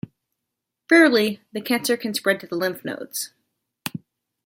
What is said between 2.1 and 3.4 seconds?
spread to the lymph nodes.